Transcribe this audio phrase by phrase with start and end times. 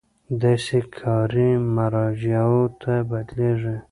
[0.41, 2.61] داسې کاري مراجعو
[3.09, 3.75] بدلېږي.